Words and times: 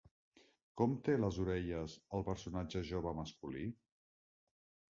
Com 0.81 0.95
té 1.07 1.15
les 1.25 1.37
orelles 1.43 1.95
el 2.19 2.25
personatge 2.31 2.83
jove 2.93 3.15
masculí? 3.23 3.67